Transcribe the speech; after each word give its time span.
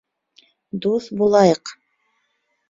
ДУҪ 0.85 1.09
БУЛАЙЫҠ 1.19 1.75